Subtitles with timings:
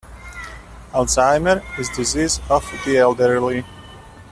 [0.93, 3.63] Alzheimer's is a disease of the elderly.